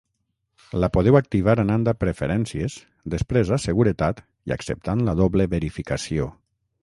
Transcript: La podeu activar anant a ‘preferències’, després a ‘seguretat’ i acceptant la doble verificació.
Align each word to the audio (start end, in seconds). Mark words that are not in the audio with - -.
La 0.83 0.87
podeu 0.95 1.17
activar 1.19 1.55
anant 1.63 1.83
a 1.91 1.93
‘preferències’, 2.05 2.79
després 3.15 3.53
a 3.57 3.61
‘seguretat’ 3.67 4.23
i 4.51 4.57
acceptant 4.59 5.07
la 5.11 5.15
doble 5.23 5.51
verificació. 5.55 6.33